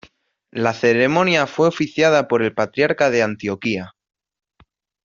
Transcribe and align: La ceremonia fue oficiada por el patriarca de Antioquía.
La 0.49 0.73
ceremonia 0.73 1.45
fue 1.45 1.67
oficiada 1.67 2.27
por 2.27 2.41
el 2.41 2.55
patriarca 2.55 3.11
de 3.11 3.21
Antioquía. 3.21 3.93